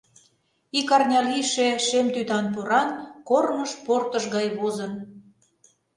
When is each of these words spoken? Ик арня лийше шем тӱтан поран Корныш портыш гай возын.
Ик 0.79 0.89
арня 0.95 1.21
лийше 1.29 1.67
шем 1.85 2.07
тӱтан 2.13 2.45
поран 2.53 2.89
Корныш 3.27 3.71
портыш 3.85 4.23
гай 4.35 4.47
возын. 4.57 4.93